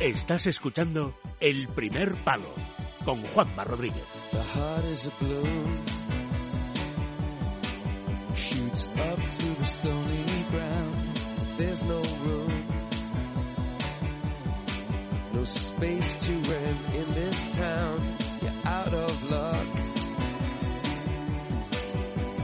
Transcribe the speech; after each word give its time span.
Estás 0.00 0.46
escuchando 0.46 1.14
El 1.40 1.68
Primer 1.68 2.22
Palo 2.22 2.52
con 3.04 3.22
Juanma 3.28 3.64
Rodríguez. 3.64 4.04
The 4.30 4.42
heart 4.42 4.84
is 4.92 5.06
a 5.06 5.12
balloon. 5.20 5.84
Shoots 8.34 8.88
up 8.98 9.18
through 9.38 9.54
the 9.54 9.64
stony 9.64 10.24
ground. 10.50 11.18
There's 11.56 11.82
no 11.84 12.02
room. 12.24 12.66
No 15.32 15.44
space 15.44 16.16
to 16.26 16.32
rent 16.32 16.94
in 16.94 17.14
this 17.14 17.46
town. 17.52 18.16
You're 18.42 18.52
out 18.66 18.92
of 18.92 19.22
luck. 19.30 19.66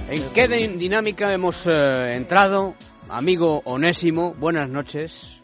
¿En 0.09 0.33
qué 0.33 0.49
din- 0.49 0.79
dinámica 0.79 1.33
hemos 1.33 1.67
eh, 1.67 2.15
entrado? 2.17 2.75
Amigo 3.09 3.61
Onésimo, 3.65 4.35
buenas 4.35 4.69
noches. 4.71 5.42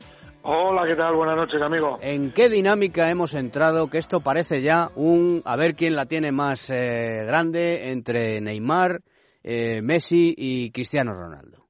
Hola, 0.50 0.86
¿qué 0.86 0.96
tal? 0.96 1.14
Buenas 1.14 1.36
noches, 1.36 1.60
amigo. 1.60 1.98
¿En 2.00 2.32
qué 2.32 2.48
dinámica 2.48 3.10
hemos 3.10 3.34
entrado? 3.34 3.90
Que 3.90 3.98
esto 3.98 4.20
parece 4.20 4.62
ya 4.62 4.88
un 4.96 5.42
a 5.44 5.56
ver 5.58 5.74
quién 5.74 5.94
la 5.94 6.06
tiene 6.06 6.32
más 6.32 6.70
eh, 6.70 7.22
grande 7.26 7.90
entre 7.90 8.40
Neymar, 8.40 9.00
eh, 9.44 9.82
Messi 9.82 10.32
y 10.34 10.72
Cristiano 10.72 11.12
Ronaldo. 11.12 11.66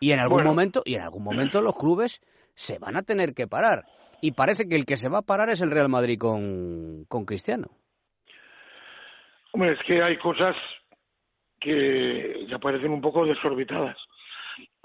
Y 0.00 0.10
en 0.10 0.18
algún 0.18 0.38
Bueno. 0.38 0.50
momento, 0.50 0.82
y 0.84 0.96
en 0.96 1.02
algún 1.02 1.22
momento 1.22 1.62
los 1.62 1.76
clubes 1.76 2.20
se 2.54 2.80
van 2.80 2.96
a 2.96 3.02
tener 3.02 3.34
que 3.34 3.46
parar. 3.46 3.84
Y 4.20 4.32
parece 4.32 4.68
que 4.68 4.74
el 4.74 4.84
que 4.84 4.96
se 4.96 5.08
va 5.08 5.18
a 5.18 5.22
parar 5.22 5.48
es 5.48 5.62
el 5.62 5.70
Real 5.70 5.88
Madrid 5.88 6.18
con, 6.18 7.04
con 7.04 7.24
Cristiano. 7.24 7.68
Hombre, 9.52 9.74
es 9.74 9.78
que 9.86 10.02
hay 10.02 10.18
cosas 10.18 10.56
que 11.60 12.46
ya 12.50 12.58
parecen 12.58 12.90
un 12.90 13.00
poco 13.00 13.24
desorbitadas. 13.24 13.96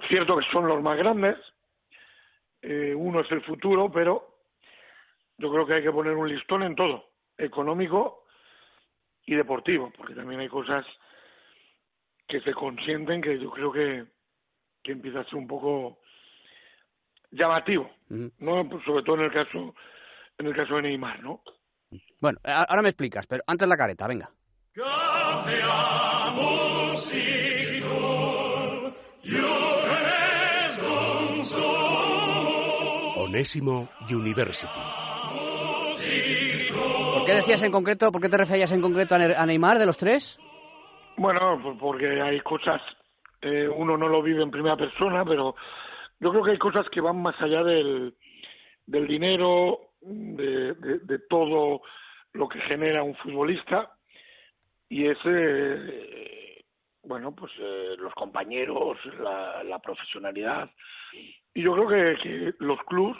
Cierto 0.08 0.38
que 0.38 0.46
son 0.52 0.68
los 0.68 0.84
más 0.84 1.00
grandes, 1.00 1.36
eh, 2.64 2.96
uno 2.96 3.22
es 3.22 3.32
el 3.32 3.44
futuro, 3.44 3.92
pero 3.92 4.38
yo 5.38 5.52
creo 5.52 5.66
que 5.66 5.74
hay 5.76 5.84
que 5.84 5.92
poner 5.92 6.14
un 6.14 6.30
listón 6.30 6.64
en 6.64 6.76
todo, 6.76 7.12
económico 7.38 8.24
y 9.26 9.36
deportivo, 9.36 9.92
porque 9.96 10.16
también 10.16 10.40
hay 10.40 10.50
cosas 10.50 10.86
que 12.28 12.40
se 12.42 12.54
consienten 12.54 13.22
que 13.22 13.38
yo 13.38 13.52
creo 13.52 13.72
que, 13.72 14.06
que 14.82 14.94
empieza 14.94 15.20
a 15.20 15.26
ser 15.26 15.36
un 15.36 15.48
poco 15.48 16.00
llamativo, 17.32 17.90
no 18.10 18.70
Pues 18.70 18.84
sobre 18.86 19.04
todo 19.04 19.18
en 19.18 19.24
el 19.24 19.32
caso 19.32 19.76
en 20.38 20.48
el 20.48 20.56
caso 20.56 20.76
de 20.76 20.84
Neymar, 20.84 21.22
¿no? 21.22 21.42
Bueno, 22.20 22.40
ahora 22.44 22.82
me 22.82 22.90
explicas, 22.90 23.28
pero 23.28 23.44
antes 23.46 23.68
la 23.68 23.78
careta, 23.78 24.08
venga. 24.08 24.30
Onésimo 33.34 33.90
University. 34.12 34.68
¿Por 37.16 37.26
qué 37.26 37.34
decías 37.34 37.64
en 37.64 37.72
concreto, 37.72 38.12
por 38.12 38.22
qué 38.22 38.30
te 38.30 38.38
referías 38.38 38.72
en 38.72 38.80
concreto 38.80 39.16
a 39.16 39.18
Ne- 39.18 39.34
a 39.36 39.44
Neymar 39.48 39.80
de 39.80 39.88
los 39.88 39.98
tres? 39.98 40.40
Bueno, 41.18 41.60
pues 41.64 41.76
porque 41.80 42.22
hay 42.22 42.40
cosas, 42.42 42.80
eh, 43.42 43.68
uno 43.68 43.98
no 43.98 44.08
lo 44.08 44.22
vive 44.22 44.44
en 44.44 44.52
primera 44.52 44.78
persona, 44.78 45.26
pero 45.26 45.56
yo 46.20 46.30
creo 46.30 46.44
que 46.44 46.52
hay 46.52 46.60
cosas 46.60 46.86
que 46.92 47.02
van 47.02 47.24
más 47.24 47.34
allá 47.42 47.64
del, 47.64 48.14
del 48.86 49.08
dinero, 49.08 49.80
de, 50.02 50.76
de, 50.76 51.00
de 51.00 51.20
todo 51.28 51.82
lo 52.34 52.48
que 52.48 52.60
genera 52.62 53.02
un 53.02 53.16
futbolista, 53.16 53.94
y 54.90 55.08
es, 55.08 55.18
eh, 55.26 56.43
bueno, 57.04 57.34
pues 57.36 57.52
eh, 57.60 57.96
los 57.98 58.14
compañeros, 58.14 58.98
la, 59.20 59.64
la 59.64 59.80
profesionalidad. 59.80 60.70
Y 61.54 61.62
yo 61.62 61.74
creo 61.74 61.88
que, 61.88 62.24
que 62.24 62.54
los 62.60 62.80
clubs, 62.88 63.18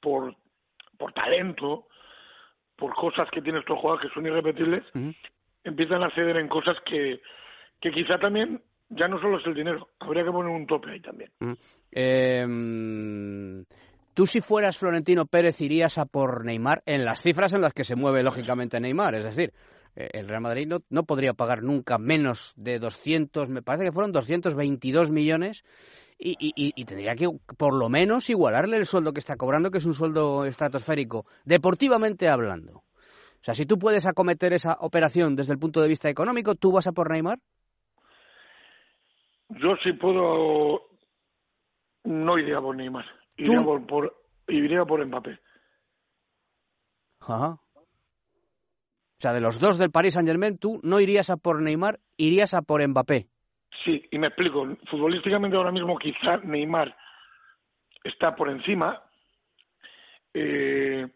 por, 0.00 0.34
por 0.96 1.12
talento, 1.12 1.86
por 2.76 2.94
cosas 2.94 3.28
que 3.30 3.42
tienen 3.42 3.60
estos 3.60 3.78
jugadores 3.78 4.08
que 4.08 4.14
son 4.14 4.26
irrepetibles, 4.26 4.84
empiezan 5.64 6.02
a 6.02 6.14
ceder 6.14 6.36
en 6.36 6.48
cosas 6.48 6.76
que, 6.84 7.20
que 7.80 7.90
quizá 7.90 8.18
también 8.18 8.62
ya 8.88 9.08
no 9.08 9.20
solo 9.20 9.38
es 9.38 9.46
el 9.46 9.54
dinero, 9.54 9.88
habría 9.98 10.24
que 10.24 10.30
poner 10.30 10.52
un 10.52 10.66
tope 10.66 10.90
ahí 10.90 11.00
también. 11.00 11.30
Eh, 11.90 13.64
Tú 14.16 14.24
si 14.24 14.40
fueras 14.40 14.78
Florentino 14.78 15.26
Pérez 15.26 15.60
irías 15.60 15.98
a 15.98 16.06
por 16.06 16.42
Neymar 16.46 16.82
en 16.86 17.04
las 17.04 17.20
cifras 17.20 17.52
en 17.52 17.60
las 17.60 17.74
que 17.74 17.84
se 17.84 17.96
mueve 17.96 18.22
lógicamente 18.22 18.80
Neymar, 18.80 19.14
es 19.14 19.24
decir, 19.26 19.52
el 19.96 20.28
Real 20.28 20.42
Madrid 20.42 20.66
no, 20.66 20.80
no 20.90 21.04
podría 21.04 21.32
pagar 21.34 21.62
nunca 21.62 21.98
menos 21.98 22.52
de 22.56 22.78
200, 22.78 23.48
me 23.48 23.62
parece 23.62 23.86
que 23.86 23.92
fueron 23.92 24.12
222 24.12 25.10
millones 25.10 25.64
y, 26.18 26.32
y- 26.38 26.72
y- 26.74 26.84
tendría 26.84 27.14
que 27.14 27.28
por 27.56 27.74
lo 27.74 27.88
menos 27.88 28.30
igualarle 28.30 28.76
el 28.76 28.86
sueldo 28.86 29.12
que 29.12 29.20
está 29.20 29.36
cobrando, 29.36 29.70
que 29.70 29.78
es 29.78 29.86
un 29.86 29.94
sueldo 29.94 30.44
estratosférico, 30.44 31.26
deportivamente 31.44 32.28
hablando. 32.28 32.78
O 32.78 33.44
sea, 33.46 33.54
si 33.54 33.64
tú 33.66 33.78
puedes 33.78 34.06
acometer 34.06 34.52
esa 34.52 34.76
operación 34.80 35.36
desde 35.36 35.52
el 35.52 35.58
punto 35.58 35.80
de 35.80 35.88
vista 35.88 36.08
económico, 36.08 36.54
¿tú 36.54 36.72
vas 36.72 36.86
a 36.86 36.92
por 36.92 37.10
Neymar? 37.10 37.38
Yo 39.50 39.76
si 39.84 39.92
puedo, 39.92 40.88
no 42.04 42.38
iría 42.38 42.60
por 42.60 42.74
Neymar, 42.76 43.04
iría 43.36 43.58
¿Tú? 43.58 43.64
por, 43.64 43.86
por, 43.86 44.16
iría 44.48 44.84
por 44.84 45.04
Mbappé. 45.06 45.38
Ajá. 47.20 47.58
O 49.18 49.22
sea, 49.22 49.32
de 49.32 49.40
los 49.40 49.58
dos 49.58 49.78
del 49.78 49.90
Paris 49.90 50.12
Saint 50.14 50.28
Germain, 50.28 50.58
tú 50.58 50.78
no 50.82 51.00
irías 51.00 51.30
a 51.30 51.36
por 51.38 51.62
Neymar, 51.62 51.98
irías 52.18 52.52
a 52.52 52.60
por 52.62 52.86
Mbappé. 52.86 53.26
Sí, 53.84 54.04
y 54.10 54.18
me 54.18 54.26
explico, 54.26 54.66
futbolísticamente 54.90 55.56
ahora 55.56 55.72
mismo 55.72 55.96
quizá 55.98 56.36
Neymar 56.38 56.94
está 58.04 58.34
por 58.36 58.50
encima, 58.50 59.02
eh, 60.34 61.08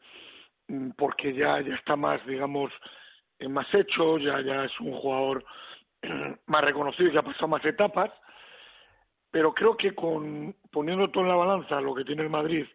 porque 0.97 1.35
ya, 1.35 1.61
ya 1.61 1.75
está 1.75 1.97
más, 1.97 2.25
digamos, 2.27 2.73
eh, 3.39 3.49
más 3.49 3.67
hecho, 3.75 4.19
ya, 4.19 4.41
ya 4.41 4.65
es 4.65 4.81
un 4.81 4.93
jugador 4.93 5.45
más 6.47 6.65
reconocido 6.65 7.09
y 7.09 7.13
que 7.13 7.19
ha 7.19 7.23
pasado 7.23 7.49
más 7.49 7.65
etapas, 7.65 8.11
pero 9.31 9.53
creo 9.53 9.77
que 9.77 9.95
con 9.95 10.55
poniendo 10.71 11.11
todo 11.11 11.25
en 11.25 11.29
la 11.29 11.37
balanza 11.37 11.81
lo 11.81 11.95
que 11.95 12.05
tiene 12.05 12.23
el 12.23 12.31
Madrid 12.31 12.67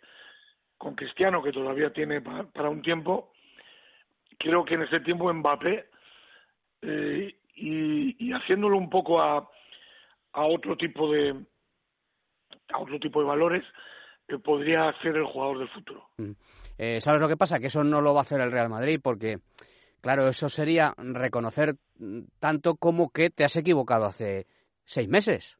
con 0.77 0.95
Cristiano, 0.95 1.41
que 1.41 1.51
todavía 1.51 1.91
tiene 1.91 2.21
pa- 2.21 2.43
para 2.53 2.69
un 2.69 2.81
tiempo, 2.81 3.31
creo 4.37 4.65
que 4.65 4.75
en 4.75 4.83
ese 4.83 4.99
tiempo 5.01 5.33
Mbappé, 5.33 5.85
eh, 6.81 7.35
y, 7.55 8.27
y 8.27 8.33
haciéndolo 8.33 8.77
un 8.77 8.89
poco 8.89 9.21
a, 9.21 9.49
a 10.33 10.45
otro 10.45 10.75
tipo 10.75 11.11
de 11.11 11.35
a 12.69 12.79
otro 12.79 12.99
tipo 12.99 13.21
de 13.21 13.27
valores, 13.27 13.63
eh, 14.27 14.37
podría 14.39 14.91
ser 15.01 15.15
el 15.15 15.25
jugador 15.25 15.59
del 15.59 15.69
futuro. 15.69 16.09
Mm. 16.17 16.31
Eh, 16.77 17.01
¿Sabes 17.01 17.21
lo 17.21 17.27
que 17.27 17.37
pasa? 17.37 17.59
Que 17.59 17.67
eso 17.67 17.83
no 17.83 18.01
lo 18.01 18.13
va 18.13 18.19
a 18.19 18.21
hacer 18.21 18.41
el 18.41 18.51
Real 18.51 18.69
Madrid 18.69 18.99
porque, 19.01 19.37
claro, 20.01 20.27
eso 20.27 20.49
sería 20.49 20.93
reconocer 20.97 21.75
mm, 21.99 22.21
tanto 22.39 22.75
como 22.75 23.11
que 23.11 23.29
te 23.29 23.43
has 23.43 23.55
equivocado 23.55 24.05
hace 24.05 24.47
seis 24.83 25.07
meses. 25.07 25.57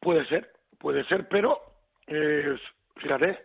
Puede 0.00 0.24
ser, 0.26 0.48
puede 0.78 1.04
ser, 1.04 1.28
pero 1.28 1.58
eh, 2.06 2.56
fíjate, 2.96 3.38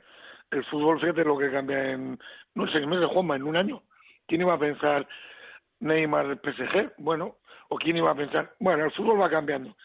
el 0.53 0.65
fútbol, 0.65 0.99
fíjate 0.99 1.23
lo 1.23 1.37
que 1.37 1.51
cambia 1.51 1.91
en, 1.91 2.17
no 2.55 2.65
sé, 2.67 2.73
seis 2.73 2.87
meses, 2.87 3.07
Juanma, 3.07 3.35
en 3.35 3.43
un 3.43 3.55
año. 3.57 3.81
¿Quién 4.27 4.41
iba 4.41 4.53
a 4.53 4.59
pensar 4.59 5.07
Neymar 5.79 6.39
PSG? 6.41 6.93
Bueno, 6.97 7.37
o 7.69 7.77
quién 7.77 7.97
iba 7.97 8.11
a 8.11 8.15
pensar, 8.15 8.53
bueno, 8.59 8.85
el 8.85 8.91
fútbol 8.91 9.19
va 9.21 9.29
cambiando. 9.29 9.75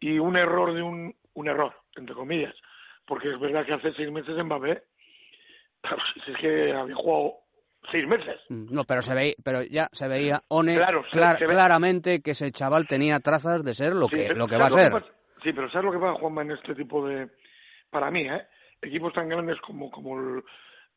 Y 0.00 0.18
un 0.18 0.36
error 0.36 0.72
de 0.74 0.82
un, 0.82 1.14
un 1.34 1.48
error, 1.48 1.74
entre 1.96 2.14
comillas, 2.14 2.54
porque 3.06 3.32
es 3.32 3.40
verdad 3.40 3.64
que 3.66 3.74
hace 3.74 3.92
seis 3.94 4.10
meses 4.10 4.36
Mbappé, 4.44 4.82
si 6.24 6.30
es 6.32 6.38
que 6.38 6.72
había 6.72 6.94
jugado 6.94 7.34
seis 7.90 8.06
meses. 8.06 8.40
Mm, 8.48 8.72
No, 8.74 8.84
pero 8.84 9.02
se 9.02 9.14
veía, 9.14 9.34
pero 9.44 9.62
ya 9.62 9.88
se 9.92 10.06
veía 10.08 10.42
One 10.48 10.74
Claro, 10.76 11.02
se- 11.10 11.18
clar- 11.18 11.38
se 11.38 11.46
ve- 11.46 11.52
claramente 11.54 12.22
que 12.22 12.32
ese 12.32 12.50
chaval 12.52 12.86
tenía 12.86 13.20
trazas 13.20 13.64
de 13.64 13.72
ser 13.72 13.94
lo 13.94 14.08
Sí, 14.08 14.16
que, 14.16 14.34
lo 14.34 14.46
que 14.46 14.56
va 14.56 14.66
a 14.66 14.70
¿sabes 14.70 14.84
ser. 14.84 14.92
pasa? 14.92 15.12
Sí, 15.42 15.52
pero 15.52 15.70
¿sabes 15.70 15.84
lo 15.86 15.92
que 15.92 15.98
pasa, 15.98 16.18
Juanma, 16.20 16.42
en 16.42 16.50
este 16.52 16.74
tipo 16.74 17.06
de... 17.06 17.28
Para 17.90 18.10
mí, 18.10 18.22
¿eh? 18.28 18.46
Equipos 18.82 19.12
tan 19.12 19.28
grandes 19.28 19.60
como, 19.60 19.90
como 19.90 20.18
el, 20.18 20.44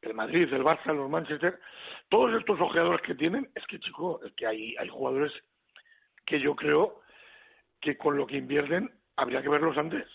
el 0.01 0.13
Madrid, 0.13 0.51
el 0.53 0.63
Barça, 0.63 0.93
los 0.93 1.09
Manchester, 1.09 1.59
todos 2.09 2.33
estos 2.39 2.59
ojeadores 2.61 3.01
que 3.01 3.15
tienen, 3.15 3.49
es 3.55 3.65
que, 3.67 3.79
chico, 3.79 4.19
es 4.25 4.33
que 4.33 4.47
hay, 4.47 4.75
hay 4.77 4.89
jugadores 4.89 5.31
que 6.25 6.39
yo 6.39 6.55
creo 6.55 7.01
que 7.79 7.97
con 7.97 8.15
lo 8.17 8.27
que 8.27 8.37
invierten 8.37 8.91
habría 9.17 9.41
que 9.41 9.49
verlos 9.49 9.77
antes. 9.77 10.07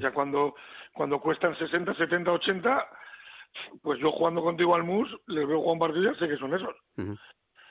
Ya 0.00 0.12
cuando, 0.12 0.54
cuando 0.94 1.20
cuestan 1.20 1.56
60, 1.58 1.94
70, 1.94 2.32
80, 2.32 2.88
pues 3.82 3.98
yo 4.00 4.10
jugando 4.12 4.42
contigo 4.42 4.74
al 4.74 4.82
MUS, 4.84 5.08
les 5.26 5.46
veo 5.46 5.58
jugar 5.58 5.72
un 5.74 5.78
partido 5.78 6.12
y 6.12 6.16
sé 6.16 6.28
que 6.28 6.36
son 6.38 6.54
esos 6.54 6.74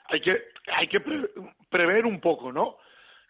hay 0.10 0.22
que 0.22 0.44
hay 0.68 0.88
que 0.88 1.00
pre- 1.00 1.30
prever 1.70 2.06
un 2.06 2.20
poco, 2.20 2.52
¿no? 2.52 2.78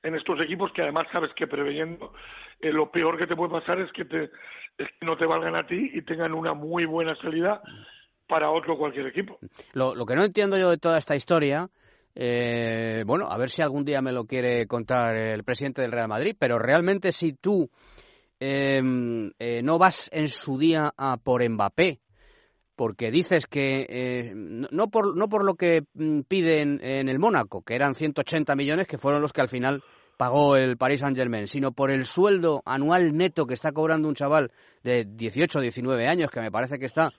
En 0.02 0.16
estos 0.16 0.40
equipos 0.42 0.72
que 0.74 0.82
además 0.82 1.08
sabes 1.12 1.34
que 1.34 1.48
preveyendo 1.48 2.14
eh, 2.60 2.74
lo 2.74 2.92
peor 2.92 3.18
que 3.18 3.28
te 3.28 3.36
puede 3.36 3.52
pasar 3.52 3.80
es 3.80 3.92
que 3.94 4.04
te 4.06 4.32
es 4.78 4.88
que 5.00 5.06
no 5.06 5.18
te 5.18 5.26
valgan 5.26 5.56
a 5.56 5.66
ti 5.66 5.92
y 5.94 6.02
tengan 6.04 6.34
una 6.34 6.54
muy 6.54 6.86
buena 6.86 7.16
salida 7.16 7.62
para 8.28 8.50
otro 8.52 8.78
cualquier 8.78 9.08
equipo. 9.08 9.38
Lo, 9.74 9.96
lo 9.96 10.06
que 10.06 10.16
no 10.16 10.24
entiendo 10.24 10.58
yo 10.58 10.70
de 10.70 10.78
toda 10.78 10.98
esta 10.98 11.16
historia, 11.16 11.70
eh, 12.16 13.04
bueno, 13.06 13.28
a 13.30 13.38
ver 13.38 13.50
si 13.50 13.62
algún 13.62 13.86
día 13.86 14.02
me 14.02 14.12
lo 14.12 14.26
quiere 14.26 14.68
contar 14.68 15.16
el 15.16 15.44
presidente 15.44 15.82
del 15.82 15.92
Real 15.92 16.08
Madrid, 16.08 16.36
pero 16.38 16.58
realmente 16.60 17.12
si 17.12 17.34
tú 17.34 17.70
eh, 18.40 18.82
eh, 19.40 19.62
no 19.64 19.78
vas 19.78 20.10
en 20.12 20.28
su 20.28 20.58
día 20.58 20.94
a 20.98 21.18
por 21.18 21.48
Mbappé, 21.48 22.00
porque 22.76 23.12
dices 23.12 23.46
que 23.46 23.86
eh, 23.88 24.34
no, 24.36 24.90
por, 24.90 25.16
no 25.16 25.30
por 25.30 25.46
lo 25.46 25.56
que 25.56 25.84
mm, 25.94 26.22
piden 26.28 26.80
en 26.84 27.08
el 27.08 27.20
Mónaco, 27.20 27.62
que 27.62 27.76
eran 27.76 27.96
180 27.96 28.56
millones, 28.56 28.88
que 28.88 28.98
fueron 28.98 29.22
los 29.22 29.32
que 29.32 29.42
al 29.42 29.50
final 29.50 29.84
pagó 30.18 30.56
el 30.56 30.78
Paris 30.78 31.02
Saint-Germain, 31.02 31.48
sino 31.48 31.72
por 31.72 31.92
el 31.92 32.06
sueldo 32.06 32.62
anual 32.66 33.16
neto 33.16 33.46
que 33.46 33.54
está 33.54 33.72
cobrando 33.72 34.08
un 34.08 34.16
chaval 34.16 34.52
de 34.84 35.06
18 35.06 35.60
o 35.60 35.62
19 35.62 36.08
años, 36.08 36.30
que 36.32 36.42
me 36.42 36.52
parece 36.52 36.78
que 36.78 36.86
está 36.86 37.10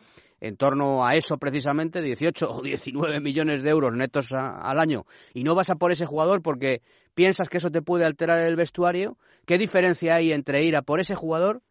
en 0.41 0.57
torno 0.57 1.07
a 1.07 1.13
eso 1.15 1.37
precisamente, 1.39 2.03
18 2.03 2.51
o 2.51 2.63
19 2.63 3.21
millones 3.21 3.63
de 3.63 3.71
euros 3.71 3.93
netos 3.95 4.33
al 4.33 4.79
año, 4.79 5.07
y 5.33 5.43
no 5.45 5.55
vas 5.55 5.71
a 5.71 5.77
por 5.77 5.93
ese 5.93 6.07
jugador 6.07 6.43
porque 6.43 6.83
piensas 7.15 7.49
que 7.49 7.59
eso 7.59 7.71
te 7.71 7.83
puede 7.83 8.05
alterar 8.05 8.41
el 8.41 8.57
vestuario, 8.57 9.17
¿qué 9.47 9.59
diferencia 9.59 10.17
hay 10.17 10.33
entre 10.33 10.65
ir 10.65 10.77
a 10.77 10.83
por 10.83 11.01
ese 11.01 11.15
jugador 11.15 11.63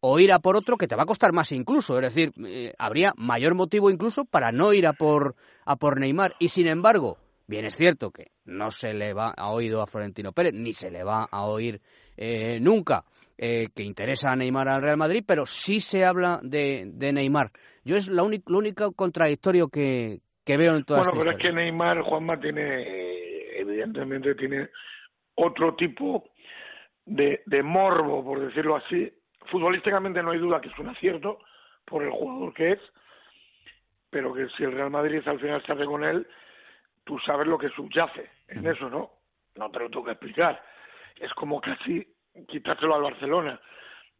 o 0.00 0.18
ir 0.18 0.32
a 0.32 0.38
por 0.38 0.56
otro 0.56 0.76
que 0.76 0.86
te 0.86 0.96
va 0.96 1.02
a 1.02 1.06
costar 1.06 1.32
más 1.32 1.52
incluso? 1.52 1.98
Es 1.98 2.14
decir, 2.14 2.32
eh, 2.46 2.72
habría 2.78 3.12
mayor 3.16 3.54
motivo 3.54 3.90
incluso 3.90 4.24
para 4.24 4.52
no 4.52 4.72
ir 4.72 4.86
a 4.86 4.92
por, 4.92 5.34
a 5.64 5.76
por 5.76 5.98
Neymar. 6.00 6.34
Y 6.38 6.48
sin 6.48 6.68
embargo, 6.68 7.18
bien 7.46 7.66
es 7.66 7.74
cierto 7.74 8.10
que 8.10 8.28
no 8.44 8.70
se 8.70 8.92
le 8.92 9.12
va 9.12 9.32
a 9.36 9.50
oído 9.50 9.82
a 9.82 9.86
Florentino 9.86 10.32
Pérez, 10.32 10.54
ni 10.54 10.72
se 10.72 10.90
le 10.90 11.04
va 11.04 11.26
a 11.30 11.44
oír 11.46 11.80
eh, 12.16 12.58
nunca 12.60 13.04
eh, 13.38 13.68
que 13.74 13.82
interesa 13.82 14.30
a 14.30 14.36
Neymar 14.36 14.68
al 14.68 14.82
Real 14.82 14.96
Madrid, 14.96 15.22
pero 15.26 15.44
sí 15.46 15.80
se 15.80 16.04
habla 16.04 16.40
de, 16.42 16.84
de 16.86 17.12
Neymar. 17.12 17.50
Yo 17.84 17.96
es 17.96 18.08
la 18.08 18.22
única, 18.22 18.44
lo 18.48 18.58
único 18.58 18.92
contradictorio 18.92 19.68
que, 19.68 20.20
que 20.44 20.56
veo 20.56 20.74
en 20.74 20.84
toda 20.84 21.00
Bueno, 21.00 21.12
esta 21.12 21.24
pero 21.24 21.36
es 21.36 21.42
que 21.42 21.52
Neymar, 21.52 22.00
Juanma, 22.00 22.40
tiene, 22.40 23.60
evidentemente, 23.60 24.34
tiene 24.34 24.70
otro 25.34 25.74
tipo 25.74 26.24
de, 27.04 27.42
de 27.46 27.62
morbo, 27.62 28.24
por 28.24 28.40
decirlo 28.40 28.76
así. 28.76 29.12
Futbolísticamente 29.50 30.22
no 30.22 30.32
hay 30.32 30.38
duda 30.38 30.60
que 30.60 30.68
es 30.68 30.78
un 30.78 30.88
acierto 30.88 31.38
por 31.84 32.02
el 32.02 32.10
jugador 32.10 32.54
que 32.54 32.72
es, 32.72 32.80
pero 34.10 34.32
que 34.34 34.48
si 34.56 34.64
el 34.64 34.72
Real 34.72 34.90
Madrid 34.90 35.20
al 35.26 35.38
final 35.38 35.62
se 35.64 35.72
hace 35.72 35.84
con 35.84 36.04
él, 36.04 36.26
tú 37.06 37.18
sabes 37.20 37.46
lo 37.46 37.56
que 37.56 37.70
subyace 37.70 38.28
en 38.48 38.66
eso, 38.66 38.90
¿no? 38.90 39.12
No 39.54 39.70
te 39.70 39.78
lo 39.78 39.88
tengo 39.88 40.04
que 40.04 40.10
explicar. 40.10 40.62
Es 41.18 41.32
como 41.34 41.60
casi 41.60 42.06
quitárselo 42.48 42.96
al 42.96 43.02
Barcelona. 43.02 43.58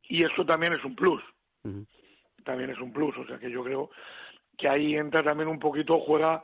Y 0.05 0.23
eso 0.23 0.47
también 0.47 0.73
es 0.73 0.85
un 0.85 0.95
plus. 0.95 1.23
También 2.45 2.71
es 2.71 2.79
un 2.79 2.93
plus. 2.93 3.15
O 3.19 3.27
sea 3.27 3.39
que 3.39 3.51
yo 3.51 3.65
creo 3.65 3.91
que 4.57 4.69
ahí 4.69 4.97
entra 4.97 5.23
también 5.23 5.49
un 5.49 5.59
poquito, 5.59 6.01
juega 6.01 6.43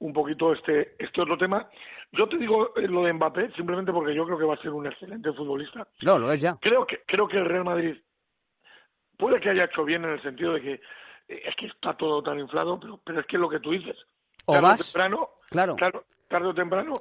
un 0.00 0.12
poquito 0.12 0.52
este, 0.52 0.96
este 0.98 1.22
otro 1.22 1.38
tema. 1.38 1.68
Yo 2.12 2.28
te 2.28 2.36
digo 2.36 2.74
eh, 2.76 2.88
lo 2.88 3.04
de 3.04 3.12
Mbappé 3.12 3.52
simplemente 3.52 3.92
porque 3.92 4.14
yo 4.14 4.26
creo 4.26 4.38
que 4.38 4.44
va 4.44 4.54
a 4.54 4.62
ser 4.62 4.70
un 4.70 4.86
excelente 4.86 5.32
futbolista. 5.32 5.86
No, 6.02 6.18
lo 6.18 6.32
es 6.32 6.40
ya. 6.40 6.56
Creo 6.60 6.86
que, 6.86 7.02
creo 7.06 7.28
que 7.28 7.38
el 7.38 7.46
Real 7.46 7.64
Madrid 7.64 7.96
puede 9.16 9.40
que 9.40 9.50
haya 9.50 9.64
hecho 9.64 9.84
bien 9.84 10.04
en 10.04 10.10
el 10.10 10.22
sentido 10.22 10.54
de 10.54 10.60
que 10.60 10.72
eh, 11.28 11.42
es 11.44 11.54
que 11.54 11.66
está 11.66 11.96
todo 11.96 12.20
tan 12.22 12.40
inflado, 12.40 12.80
pero, 12.80 13.00
pero 13.04 13.20
es 13.20 13.26
que 13.26 13.36
es 13.36 13.40
lo 13.40 13.48
que 13.48 13.60
tú 13.60 13.70
dices. 13.70 13.96
O 14.48 14.52
tarde 14.54 14.66
vas, 14.68 14.80
o 14.80 14.84
temprano, 14.84 15.28
claro. 15.50 15.76
claro, 15.76 16.04
tarde 16.28 16.48
o 16.48 16.54
temprano, 16.54 16.92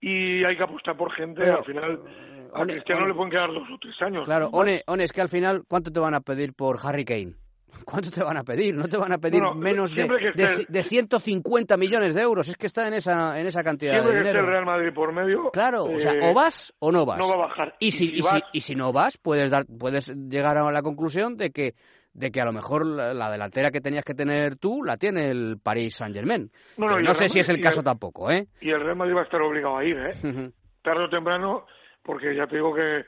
y 0.00 0.44
hay 0.44 0.56
que 0.56 0.62
apostar 0.62 0.96
por 0.96 1.12
gente. 1.12 1.42
Pero, 1.42 1.58
al 1.58 1.64
final, 1.64 2.00
eh, 2.06 2.48
a 2.54 2.60
One- 2.62 2.72
Cristiano 2.74 3.00
One- 3.02 3.08
le 3.10 3.14
pueden 3.14 3.30
quedar 3.30 3.48
dos 3.52 3.68
o 3.72 3.78
tres 3.78 3.94
años. 4.04 4.24
Claro. 4.24 4.48
One, 4.52 4.82
One, 4.86 5.04
es 5.04 5.12
que 5.12 5.20
al 5.20 5.28
final, 5.28 5.62
¿cuánto 5.68 5.90
te 5.92 6.00
van 6.00 6.14
a 6.14 6.20
pedir 6.20 6.54
por 6.54 6.78
Harry 6.82 7.04
Kane? 7.04 7.34
¿Cuánto 7.84 8.10
te 8.10 8.22
van 8.24 8.36
a 8.38 8.44
pedir? 8.44 8.74
No 8.74 8.88
te 8.88 8.96
van 8.96 9.12
a 9.12 9.18
pedir 9.18 9.42
No, 9.42 9.52
no, 9.52 9.60
menos 9.60 9.94
de, 9.94 10.04
de, 10.34 10.66
de 10.68 10.82
150 10.82 11.76
millones 11.76 12.14
de 12.14 12.22
euros. 12.22 12.48
Es 12.48 12.56
que 12.56 12.66
está 12.66 12.88
en 12.88 12.94
esa, 12.94 13.38
en 13.38 13.46
esa 13.46 13.62
cantidad 13.62 13.92
Siempre 13.92 14.12
de 14.14 14.22
que 14.22 14.28
esté 14.28 14.38
dinero. 14.38 14.46
el 14.46 14.52
Real 14.52 14.64
Madrid 14.64 14.94
por 14.94 15.12
medio, 15.12 15.50
Claro, 15.52 15.84
o 15.84 15.98
sea, 15.98 16.12
eh, 16.12 16.30
o 16.30 16.34
vas 16.34 16.72
o 16.78 16.90
no 16.90 17.04
vas. 17.04 17.18
no 17.18 17.28
va 17.28 17.34
a 17.34 17.48
bajar. 17.48 17.74
Y 17.78 17.90
si, 17.90 18.06
y, 18.06 18.20
vas, 18.22 18.30
si, 18.32 18.38
y 18.54 18.60
si 18.62 18.74
no 18.74 18.92
vas, 18.92 19.18
puedes, 19.18 19.50
dar, 19.50 19.64
puedes 19.66 20.08
llegar 20.08 20.56
a 20.56 20.70
la 20.72 20.82
conclusión 20.82 21.36
de 21.36 21.50
que, 21.50 21.74
de 22.18 22.30
que 22.30 22.40
a 22.40 22.44
lo 22.44 22.52
mejor 22.52 22.84
la, 22.86 23.14
la 23.14 23.30
delantera 23.30 23.70
que 23.70 23.80
tenías 23.80 24.04
que 24.04 24.14
tener 24.14 24.56
tú 24.56 24.82
la 24.82 24.96
tiene 24.96 25.30
el 25.30 25.56
Paris 25.62 25.94
Saint-Germain. 25.96 26.50
No, 26.76 26.96
Que 26.96 27.02
no, 27.02 27.14
sé 27.14 27.28
si 27.28 27.38
es 27.38 27.48
el 27.48 27.60
caso 27.60 27.80
el- 27.80 27.84
tampoco, 27.84 28.30
¿eh? 28.30 28.46
y 28.60 28.70
el 28.70 28.80
Real 28.80 28.96
Madrid 28.96 29.14
va 29.16 29.20
a 29.20 29.24
estar 29.24 29.40
obligado 29.40 29.76
a 29.78 29.84
ir, 29.84 29.96
¿eh? 29.96 30.50
tarde 30.82 31.04
o 31.04 31.08
temprano, 31.08 31.66
porque 32.02 32.34
ya 32.34 32.46
te 32.46 32.56
digo 32.56 32.74
que 32.74 33.04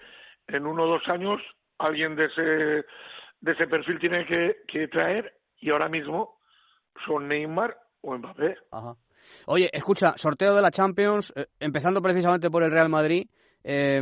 en 0.49 0.67
uno 0.67 0.85
o 0.85 0.87
dos 0.87 1.03
años 1.09 1.41
alguien 1.79 2.15
de 2.17 2.27
ese 2.27 2.43
de 3.43 3.53
ese 3.53 3.67
perfil 3.67 3.99
tiene 3.99 4.27
que, 4.27 4.57
que 4.69 4.87
traer 4.89 5.33
y 5.59 5.71
ahora 5.71 5.89
mismo 5.89 6.39
son 7.07 7.27
Neymar 7.29 7.77
o 8.03 8.17
Mbappé. 8.17 8.57
Ajá. 8.71 8.95
Oye, 9.47 9.69
escucha, 9.73 10.13
sorteo 10.17 10.55
de 10.55 10.63
la 10.63 10.71
Champions, 10.71 11.33
eh, 11.37 11.47
empezando 11.59 12.01
precisamente 12.03 12.51
por 12.51 12.63
el 12.63 12.71
Real 12.71 12.89
Madrid, 12.89 13.27
eh, 13.65 14.01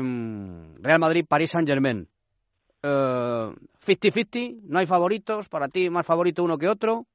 Real 0.81 0.99
Madrid, 0.99 1.25
París 1.29 1.51
Saint 1.51 1.69
Germain. 1.69 2.09
50-50, 2.83 4.61
no 4.65 4.79
hay 4.79 4.87
favoritos, 4.87 5.49
para 5.49 5.69
ti 5.69 5.91
más 5.91 6.07
favorito 6.07 6.43
uno 6.45 6.59
que 6.59 6.69
otro. 6.69 7.07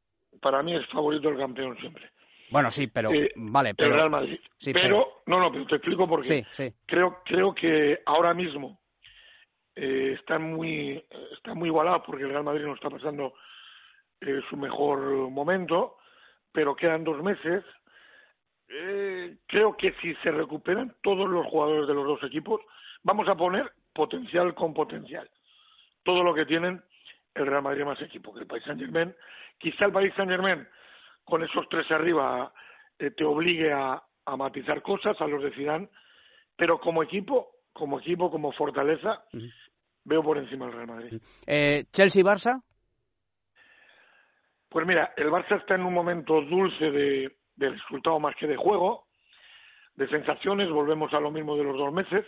Para 0.42 0.62
mí 0.64 0.76
es 0.76 0.86
favorito 0.88 1.30
el 1.30 1.38
campeón 1.38 1.78
siempre. 1.78 2.10
Bueno, 2.50 2.70
sí, 2.70 2.88
pero 2.88 3.12
Eh, 3.12 3.32
vale, 3.36 3.70
el 3.70 3.76
pero 3.76 3.96
Real 3.96 4.10
Madrid. 4.10 4.40
sí, 4.60 4.74
pero, 4.74 5.22
no, 5.26 5.40
no, 5.40 5.52
pero 5.52 5.66
te 5.66 5.76
explico 5.76 6.08
por 6.08 6.22
qué. 6.22 6.28
sí, 6.28 6.46
sí. 6.52 6.74
Creo, 6.86 7.22
creo 7.26 7.54
que 7.56 8.02
ahora 8.06 8.34
mismo 8.34 8.80
eh, 9.76 10.16
están 10.20 10.54
muy 10.54 11.04
está 11.36 11.54
muy 11.56 11.70
igualados 11.70 12.04
porque 12.06 12.24
el 12.24 12.30
Real 12.30 12.44
Madrid 12.44 12.66
no 12.66 12.76
está 12.76 12.90
pasando 12.90 13.34
eh, 14.22 14.42
su 14.50 14.58
mejor 14.58 15.00
momento, 15.32 15.98
pero 16.52 16.76
quedan 16.76 17.04
dos 17.04 17.24
meses. 17.24 17.64
Eh, 18.70 19.38
creo 19.48 19.76
que 19.76 19.94
si 20.02 20.14
se 20.16 20.32
recuperan 20.32 20.96
todos 21.02 21.30
los 21.30 21.46
jugadores 21.48 21.88
de 21.88 21.94
los 21.94 22.06
dos 22.06 22.24
equipos, 22.24 22.62
vamos 23.04 23.28
a 23.28 23.36
poner 23.36 23.72
potencial 23.94 24.54
con 24.54 24.74
potencial. 24.74 25.30
Todo 26.04 26.24
lo 26.24 26.34
que 26.34 26.46
tienen 26.46 26.82
el 27.36 27.46
Real 27.48 27.64
Madrid 27.64 27.84
más 27.84 28.02
equipo 28.02 28.34
que 28.34 28.42
el 28.42 28.48
Paris 28.48 28.64
Saint 28.66 28.80
Germain. 28.80 29.14
Quizá 29.58 29.86
el 29.86 29.92
Paris 29.92 30.14
Saint 30.16 30.30
Germain 30.30 30.68
con 31.24 31.44
esos 31.44 31.68
tres 31.70 31.90
arriba 31.92 32.54
eh, 33.00 33.12
te 33.12 33.24
obligue 33.24 33.72
a, 33.72 34.02
a 34.26 34.38
matizar 34.38 34.82
cosas 34.82 35.20
a 35.20 35.28
los 35.28 35.42
de 35.42 35.52
Zidane, 35.52 35.90
pero 36.56 36.80
como 36.80 37.02
equipo, 37.02 37.50
como 37.72 38.00
equipo, 38.00 38.30
como 38.30 38.52
fortaleza, 38.52 39.24
veo 40.04 40.22
por 40.22 40.38
encima 40.38 40.66
el 40.68 40.74
Real 40.74 40.88
Madrid. 40.88 41.22
Eh, 41.48 41.86
Chelsea-Barça, 41.92 42.62
Pues 44.70 44.86
mira, 44.86 45.14
el 45.18 45.30
Barça 45.30 45.60
está 45.60 45.76
en 45.76 45.86
un 45.86 45.94
momento 45.94 46.42
dulce 46.42 46.92
de, 46.92 47.38
de 47.56 47.70
resultado 47.70 48.20
más 48.20 48.36
que 48.36 48.48
de 48.48 48.58
juego, 48.58 49.06
de 49.96 50.08
sensaciones, 50.08 50.70
volvemos 50.70 51.14
a 51.14 51.20
lo 51.20 51.32
mismo 51.32 51.56
de 51.56 51.64
los 51.64 51.78
dos 51.78 51.94
meses, 51.94 52.26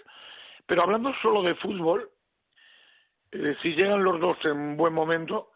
pero 0.65 0.83
hablando 0.83 1.11
solo 1.21 1.41
de 1.43 1.55
fútbol, 1.55 2.09
eh, 3.35 3.55
si 3.61 3.73
llegan 3.75 4.03
los 4.03 4.19
dos 4.19 4.37
en 4.45 4.77
buen 4.77 4.93
momento, 4.93 5.51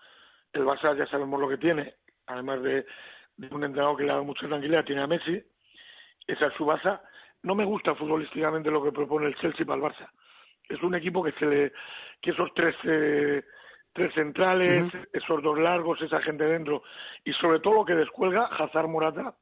el 0.54 0.64
Barça 0.64 0.98
ya 0.98 1.06
sabemos 1.08 1.40
lo 1.40 1.50
que 1.50 1.58
tiene, 1.58 1.96
además 2.28 2.62
de, 2.62 2.86
de 3.38 3.56
un 3.56 3.64
entrenador 3.64 3.98
que 3.98 4.04
le 4.04 4.14
da 4.14 4.22
mucha 4.22 4.48
tranquilidad, 4.48 4.86
tiene 4.86 5.02
a 5.02 5.08
Messi, 5.08 5.42
esa 6.28 6.48
es 6.48 6.54
su 6.56 6.66
Barça. 6.66 7.02
No 7.44 7.56
me 7.56 7.66
gusta 7.66 7.96
futbolísticamente 7.96 8.70
lo 8.70 8.84
que 8.84 8.92
propone 8.92 9.28
el 9.28 9.36
Chelsea 9.36 9.66
para 9.66 9.78
el 9.78 9.84
Barça. 9.84 10.10
Es 10.68 10.82
un 10.84 10.94
equipo 10.96 11.24
que 11.24 11.32
se 11.34 11.46
le, 11.46 11.72
que 12.22 12.32
esos 12.32 12.50
tres 12.54 12.76
eh, 12.84 13.44
tres 13.94 14.14
centrales, 14.14 14.92
esos 15.14 15.42
dos 15.42 15.58
largos, 15.58 16.02
esa 16.02 16.22
gente 16.22 16.44
dentro 16.44 16.84
y 17.24 17.34
sobre 17.34 17.60
todo 17.60 17.76
lo 17.76 17.86
que 17.86 17.96
descuelga 17.96 18.46
Hazard 18.46 18.88
Morata 18.88 19.36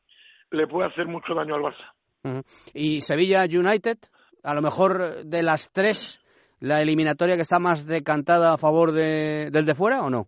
le 0.51 0.67
puede 0.67 0.89
hacer 0.89 1.05
mucho 1.05 1.33
daño 1.33 1.55
al 1.55 1.61
Barça. 1.61 2.43
Y 2.73 3.01
Sevilla 3.01 3.43
United, 3.43 3.97
a 4.43 4.53
lo 4.53 4.61
mejor 4.61 5.25
de 5.25 5.43
las 5.43 5.71
tres, 5.71 6.19
la 6.59 6.81
eliminatoria 6.81 7.35
que 7.35 7.41
está 7.43 7.59
más 7.59 7.85
decantada 7.85 8.53
a 8.53 8.57
favor 8.57 8.91
de, 8.91 9.49
del 9.51 9.65
de 9.65 9.75
fuera 9.75 10.03
o 10.03 10.09
no? 10.09 10.27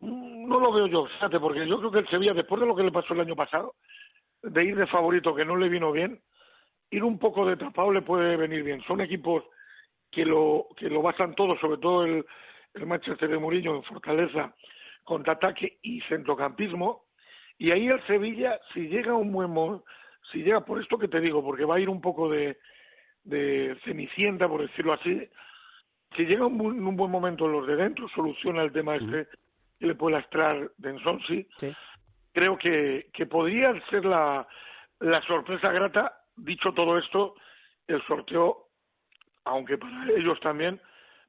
Mm, 0.00 0.48
No 0.48 0.60
lo 0.60 0.72
veo 0.72 0.86
yo, 0.86 1.06
fíjate, 1.06 1.38
porque 1.40 1.66
yo 1.66 1.78
creo 1.78 1.90
que 1.90 1.98
el 2.00 2.08
Sevilla, 2.08 2.34
después 2.34 2.60
de 2.60 2.66
lo 2.66 2.74
que 2.76 2.82
le 2.82 2.92
pasó 2.92 3.14
el 3.14 3.20
año 3.20 3.36
pasado, 3.36 3.74
de 4.42 4.64
ir 4.64 4.76
de 4.76 4.86
favorito 4.86 5.34
que 5.34 5.44
no 5.44 5.56
le 5.56 5.68
vino 5.68 5.92
bien, 5.92 6.20
ir 6.90 7.04
un 7.04 7.18
poco 7.18 7.46
de 7.46 7.56
tapado 7.56 7.92
le 7.92 8.02
puede 8.02 8.36
venir 8.36 8.62
bien. 8.62 8.82
Son 8.86 9.00
equipos 9.00 9.44
que 10.10 10.24
lo 10.24 10.68
que 10.76 10.88
lo 10.88 11.02
basan 11.02 11.34
todo, 11.34 11.58
sobre 11.58 11.78
todo 11.78 12.04
el, 12.04 12.24
el 12.74 12.86
Manchester 12.86 13.28
de 13.28 13.38
Mourinho 13.38 13.76
en 13.76 13.82
fortaleza, 13.82 14.54
contraataque 15.04 15.78
y 15.82 16.00
centrocampismo. 16.02 17.04
Y 17.58 17.70
ahí 17.70 17.88
el 17.88 18.04
Sevilla, 18.06 18.60
si 18.72 18.88
llega 18.88 19.14
un 19.14 19.32
buen 19.32 19.82
si 20.30 20.42
llega 20.42 20.60
por 20.64 20.80
esto 20.80 20.98
que 20.98 21.08
te 21.08 21.20
digo, 21.20 21.42
porque 21.42 21.64
va 21.64 21.76
a 21.76 21.80
ir 21.80 21.88
un 21.88 22.00
poco 22.00 22.28
de, 22.28 22.58
de 23.24 23.76
cenicienta, 23.84 24.48
por 24.48 24.62
decirlo 24.62 24.92
así, 24.92 25.28
si 26.16 26.24
llega 26.24 26.46
un, 26.46 26.60
en 26.76 26.86
un 26.86 26.96
buen 26.96 27.10
momento 27.10 27.46
los 27.46 27.66
de 27.66 27.76
dentro, 27.76 28.08
soluciona 28.08 28.62
el 28.62 28.72
tema 28.72 28.96
este 28.96 29.28
que 29.78 29.86
le 29.86 29.94
puede 29.94 30.16
lastrar 30.16 30.70
Densonsi, 30.78 31.46
Sí. 31.58 31.72
creo 32.32 32.56
que, 32.58 33.10
que 33.12 33.26
podría 33.26 33.72
ser 33.90 34.04
la, 34.04 34.46
la 35.00 35.22
sorpresa 35.22 35.70
grata. 35.70 36.12
Dicho 36.36 36.72
todo 36.74 36.98
esto, 36.98 37.34
el 37.86 38.02
sorteo, 38.06 38.68
aunque 39.44 39.78
para 39.78 40.04
ellos 40.16 40.38
también, 40.40 40.80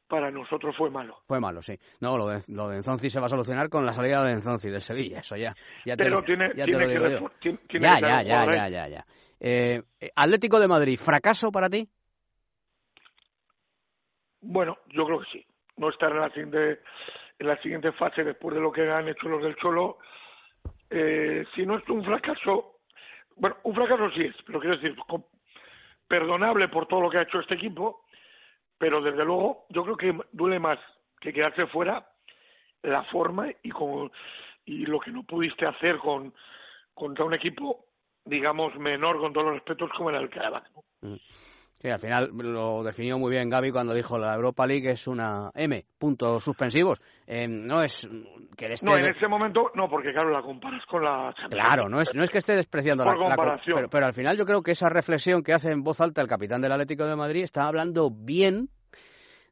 para 0.07 0.31
nosotros 0.31 0.75
fue 0.77 0.89
malo. 0.89 1.17
Fue 1.27 1.39
malo, 1.39 1.61
sí. 1.61 1.77
No, 2.01 2.17
lo 2.17 2.27
de, 2.27 2.39
lo 2.49 2.69
de 2.69 2.77
Enzonzi 2.77 3.09
se 3.09 3.19
va 3.19 3.27
a 3.27 3.29
solucionar 3.29 3.69
con 3.69 3.85
la 3.85 3.93
salida 3.93 4.23
de 4.23 4.33
Enzonzi 4.33 4.69
del 4.69 4.81
Sevilla, 4.81 5.19
eso 5.19 5.35
ya. 5.35 5.55
ya 5.85 5.95
Pero 5.97 6.23
tiene, 6.23 6.47
ya 6.55 6.65
te 6.65 6.71
tiene 6.71 6.87
que, 6.87 6.93
yo. 6.93 7.29
tiene- 7.39 7.57
tiene 7.69 7.85
Ya, 7.87 7.95
que 7.95 8.01
ya, 8.01 8.21
ya, 8.23 8.45
ya, 8.45 8.69
ya, 8.69 8.87
ya. 8.87 9.05
Eh, 9.39 9.81
eh, 9.99 10.09
Atlético 10.15 10.59
de 10.59 10.67
Madrid, 10.67 10.99
¿fracaso 10.99 11.51
para 11.51 11.69
ti? 11.69 11.87
Bueno, 14.49 14.77
yo 14.87 15.05
creo 15.05 15.19
que 15.19 15.29
sí. 15.31 15.45
No 15.75 15.89
estar 15.89 16.09
en 16.11 16.21
la 16.21 16.29
siguiente, 16.29 16.79
en 17.37 17.47
la 17.47 17.61
siguiente 17.61 17.91
fase 17.91 18.23
después 18.23 18.55
de 18.55 18.61
lo 18.61 18.71
que 18.71 18.89
han 18.89 19.07
hecho 19.09 19.27
los 19.27 19.43
del 19.43 19.57
Cholo, 19.57 19.97
eh, 20.89 21.45
si 21.53 21.65
no 21.65 21.77
es 21.77 21.89
un 21.89 22.03
fracaso, 22.03 22.79
bueno, 23.35 23.57
un 23.63 23.75
fracaso 23.75 24.09
sí 24.11 24.21
es, 24.21 24.35
pero 24.45 24.61
quiero 24.61 24.77
decir, 24.77 24.95
perdonable 26.07 26.69
por 26.69 26.87
todo 26.87 27.01
lo 27.01 27.09
que 27.09 27.17
ha 27.17 27.23
hecho 27.23 27.41
este 27.41 27.55
equipo, 27.55 28.05
pero 28.77 29.01
desde 29.01 29.25
luego 29.25 29.65
yo 29.69 29.83
creo 29.83 29.97
que 29.97 30.17
duele 30.31 30.59
más 30.59 30.79
que 31.19 31.33
quedarse 31.33 31.67
fuera 31.67 32.09
la 32.83 33.03
forma 33.05 33.49
y 33.63 33.69
con 33.69 34.09
y 34.65 34.85
lo 34.85 34.99
que 35.01 35.11
no 35.11 35.23
pudiste 35.23 35.65
hacer 35.65 35.97
con 35.97 36.33
contra 36.93 37.25
un 37.25 37.33
equipo 37.33 37.85
digamos 38.23 38.75
menor 38.77 39.19
con 39.19 39.33
todos 39.33 39.47
los 39.47 39.55
respetos 39.55 39.91
como 39.97 40.09
era 40.09 40.19
el 40.19 40.29
que 40.29 40.39
mm. 41.01 41.15
Sí, 41.79 41.89
al 41.89 41.99
final 41.99 42.31
lo 42.33 42.83
definió 42.83 43.19
muy 43.19 43.29
bien 43.31 43.49
Gaby 43.49 43.71
cuando 43.71 43.93
dijo 43.93 44.17
la 44.17 44.33
Europa 44.33 44.65
League 44.65 44.89
es 44.89 45.05
una 45.05 45.51
M, 45.53 45.85
puntos 45.99 46.43
suspensivos. 46.43 46.99
Eh, 47.27 47.47
no 47.47 47.83
es 47.83 48.09
que 48.55 48.71
esté... 48.71 48.85
No, 48.85 48.97
en 48.97 49.05
ese 49.05 49.27
momento 49.27 49.69
no, 49.75 49.87
porque 49.87 50.11
claro, 50.11 50.31
la 50.31 50.41
comparas 50.41 50.83
con 50.87 51.03
la 51.03 51.31
Claro, 51.51 51.87
no 51.87 52.01
es, 52.01 52.13
no 52.15 52.23
es 52.23 52.31
que 52.31 52.39
esté 52.39 52.55
despreciando 52.55 53.05
la, 53.05 53.15
comparación. 53.15 53.75
pero, 53.75 53.89
pero, 53.89 54.05
al 54.07 54.13
final 54.13 54.35
yo 54.37 54.45
creo 54.45 54.63
que 54.63 54.71
esa 54.71 54.89
reflexión 54.89 55.43
que 55.43 55.53
hace 55.53 55.69
en 55.69 55.83
voz 55.83 56.01
alta 56.01 56.21
el 56.21 56.27
capitán 56.27 56.61
del 56.61 56.71
Atlético 56.71 57.05
de 57.05 57.15
Madrid 57.15 57.43
está 57.43 57.67
hablando 57.67 58.09
bien 58.09 58.69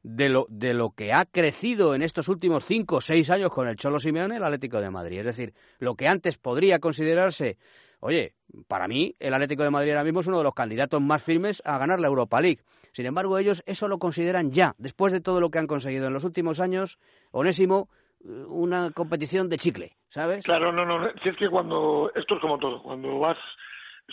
de 0.07 0.29
lo, 0.29 0.45
de 0.49 0.75
lo 0.75 0.91
que 0.91 1.13
ha 1.13 1.25
crecido 1.25 1.95
en 1.95 2.03
estos 2.03 2.29
últimos 2.29 2.63
cinco 2.63 2.97
o 2.97 3.01
seis 3.01 3.31
años 3.31 3.49
con 3.49 3.67
el 3.67 3.75
Cholo 3.75 3.97
Simeone 3.97 4.37
el 4.37 4.43
Atlético 4.43 4.79
de 4.79 4.91
Madrid. 4.91 5.19
Es 5.19 5.25
decir, 5.25 5.53
lo 5.79 5.95
que 5.95 6.07
antes 6.07 6.37
podría 6.37 6.79
considerarse 6.79 7.57
Oye, 8.01 8.33
para 8.67 8.87
mí 8.87 9.15
el 9.19 9.33
Atlético 9.33 9.63
de 9.63 9.71
Madrid 9.71 9.89
ahora 9.91 10.03
mismo 10.03 10.19
es 10.19 10.27
uno 10.27 10.37
de 10.37 10.43
los 10.43 10.53
candidatos 10.53 11.01
más 11.01 11.23
firmes 11.23 11.59
a 11.65 11.79
ganar 11.79 11.99
la 11.99 12.07
Europa 12.07 12.39
League. 12.39 12.59
Sin 12.91 13.07
embargo, 13.07 13.39
ellos 13.39 13.63
eso 13.65 13.87
lo 13.87 13.97
consideran 13.97 14.51
ya, 14.51 14.75
después 14.77 15.11
de 15.11 15.21
todo 15.21 15.41
lo 15.41 15.49
que 15.49 15.57
han 15.57 15.65
conseguido 15.65 16.05
en 16.05 16.13
los 16.13 16.23
últimos 16.23 16.61
años, 16.61 16.99
Onésimo, 17.31 17.89
eh, 18.23 18.27
una 18.47 18.91
competición 18.91 19.49
de 19.49 19.57
chicle, 19.57 19.93
¿sabes? 20.09 20.45
Claro, 20.45 20.71
no, 20.71 20.85
no, 20.85 21.09
si 21.23 21.29
es 21.29 21.37
que 21.37 21.49
cuando, 21.49 22.11
esto 22.13 22.35
es 22.35 22.41
como 22.41 22.59
todo, 22.59 22.83
cuando 22.83 23.17
vas 23.17 23.37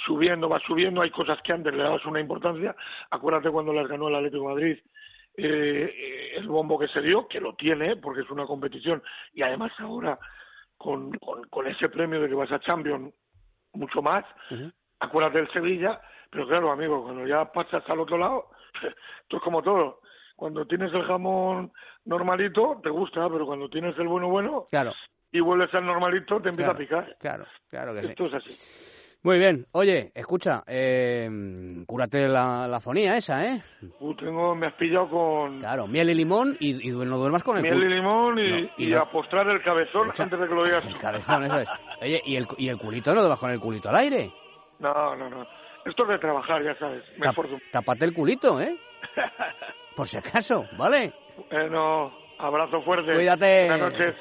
subiendo, 0.07 0.49
vas 0.49 0.63
subiendo, 0.67 1.03
hay 1.03 1.11
cosas 1.11 1.39
que 1.45 1.53
antes 1.53 1.75
le 1.75 1.83
dabas 1.83 2.07
una 2.07 2.21
importancia, 2.21 2.75
acuérdate 3.11 3.51
cuando 3.51 3.75
las 3.75 3.87
ganó 3.89 4.09
el 4.09 4.15
Atlético 4.15 4.49
de 4.49 4.55
Madrid, 4.55 4.79
eh, 5.37 6.33
el 6.37 6.49
bombo 6.49 6.79
que 6.79 6.89
se 6.89 7.01
dio, 7.01 7.27
que 7.27 7.41
lo 7.41 7.55
tiene, 7.55 7.97
porque 7.97 8.23
es 8.23 8.31
una 8.31 8.47
competición, 8.47 9.03
y 9.33 9.43
además 9.43 9.73
ahora 9.79 10.19
con, 10.77 11.13
con, 11.19 11.45
con 11.45 11.67
ese 11.67 11.89
premio 11.89 12.21
de 12.21 12.29
que 12.29 12.35
vas 12.35 12.53
a 12.53 12.61
Champions 12.61 13.15
mucho 13.75 14.03
más. 14.03 14.25
Acuérdate 15.01 15.39
del 15.39 15.53
Sevilla, 15.53 16.01
pero 16.31 16.47
claro, 16.47 16.71
amigo, 16.71 17.03
cuando 17.03 17.27
ya 17.27 17.51
pasas 17.51 17.83
al 17.89 18.01
otro 18.01 18.19
lado, 18.19 18.51
esto 19.23 19.37
es 19.37 19.43
como 19.43 19.63
todo. 19.63 20.01
Cuando 20.37 20.67
tienes 20.67 20.93
el 20.93 21.05
jamón 21.05 21.73
normalito, 22.05 22.81
te 22.83 22.91
gusta, 22.91 23.29
pero 23.29 23.47
cuando 23.47 23.69
tienes 23.69 23.97
el 23.99 24.09
bueno 24.09 24.29
bueno 24.29 24.67
claro. 24.71 24.93
y 25.31 25.41
vuelves 25.41 25.73
al 25.75 25.87
normalito, 25.87 26.41
te 26.41 26.49
empieza 26.49 26.73
a 26.73 26.77
picar. 26.77 27.17
Claro, 27.21 27.47
claro 27.69 27.95
que 27.95 28.01
Esto 28.01 28.27
es 28.27 28.35
así. 28.35 28.92
Muy 29.25 29.39
bien. 29.39 29.67
Oye, 29.71 30.11
escucha, 30.17 30.65
eh, 30.67 31.31
cúrate 31.87 32.27
la, 32.27 32.67
la 32.67 32.81
fonía 32.81 33.17
esa, 33.17 33.45
¿eh? 33.45 33.63
Uh, 34.01 34.15
tengo, 34.17 34.55
me 34.57 34.67
has 34.67 34.75
pillado 34.75 35.09
con... 35.09 35.61
Claro, 35.61 35.87
miel 35.87 36.11
y 36.11 36.15
limón 36.15 36.57
y, 36.59 36.89
y 36.89 36.91
no 36.91 37.19
duermas 37.19 37.45
con 37.45 37.57
el 37.57 37.63
Miel 37.63 37.85
y 37.85 37.95
limón 37.95 38.39
y, 38.41 38.71
y, 38.79 38.95
a 38.95 39.05
postrar 39.05 39.49
el 39.49 39.63
cabezón 39.63 40.11
antes 40.19 40.41
de 40.41 40.49
que 40.49 40.55
lo 40.55 40.65
digas. 40.65 40.85
El 40.85 40.99
cabezón, 40.99 41.45
eso 41.45 41.59
es. 41.59 41.69
Oye, 42.03 42.21
¿y 42.25 42.37
el, 42.37 42.49
¿y 42.59 42.69
el 42.69 42.79
culito 42.79 43.15
no 43.15 43.21
duermas 43.21 43.39
con 43.39 43.53
el 43.53 43.61
culito 43.61 43.91
al 43.91 43.97
aire? 43.97 44.33
No, 44.81 45.15
no, 45.15 45.31
no. 45.31 45.47
Esto 45.85 46.03
es 46.03 46.09
de 46.09 46.19
trabajar, 46.19 46.65
ya 46.65 46.77
sabes. 46.79 47.05
Me 47.17 47.29
esfuerzo. 47.29 47.59
Tapate 47.71 48.05
el 48.05 48.15
culito, 48.15 48.61
¿eh? 48.61 48.77
Por 49.97 50.09
si 50.09 50.19
acaso, 50.19 50.65
¿vale? 50.77 51.13
Bueno, 51.49 52.13
abrazo 52.39 52.83
fuerte. 52.83 53.15
Cuídate. 53.15 53.67
Buenas 53.69 53.93
noches. 53.93 54.17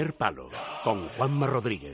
Primer 0.00 0.14
palo 0.16 0.48
con 0.82 1.08
Juanma 1.10 1.46
Rodríguez. 1.46 1.80